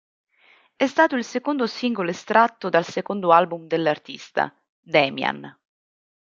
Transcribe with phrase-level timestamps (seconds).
[0.75, 5.55] È stato il secondo singolo estratto dal secondo album dell'artista, "Demian".